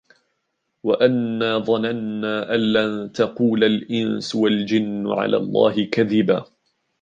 وأنا 0.83 1.57
ظننا 1.59 2.55
أن 2.55 2.73
لن 2.73 3.11
تقول 3.11 3.63
الإنس 3.63 4.35
والجن 4.35 5.07
على 5.07 5.37
الله 5.37 5.85
كذبا 5.85 6.45